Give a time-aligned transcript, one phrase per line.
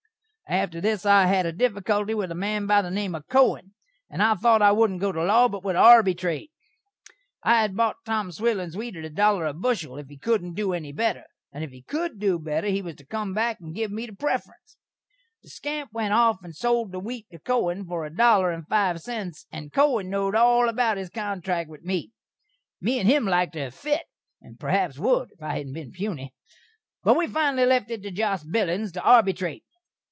[0.47, 3.73] After this I had a diffikulty with a man by the name of Kohen,
[4.09, 6.51] and I thot I wouldn't go to law, but would arbytrate.
[7.41, 10.73] I had bot Tom Swillins' wheat at a dollar a bushel, if he couldn't do
[10.73, 13.91] any better, and if he could do better he was to cum back and giv
[13.93, 14.75] me the prefferense.
[15.41, 18.99] The skamp went off and sold the wheat to Kohen for a dollar and five
[18.99, 22.11] cents, and Kohen knowd all about his kontrak with me.
[22.81, 24.03] Me and him lik to hav fit,
[24.41, 26.33] and perhaps would, if I hadn't been puny;
[27.03, 29.63] but we finally left it to Josh Billins to arbytrate.